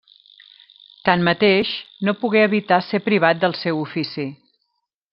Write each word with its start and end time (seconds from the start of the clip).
Tanmateix, 1.09 1.75
no 2.09 2.15
pogué 2.23 2.43
evitar 2.49 2.81
ser 2.89 3.03
privat 3.11 3.45
del 3.45 3.57
seu 3.63 3.87
ofici. 3.89 4.31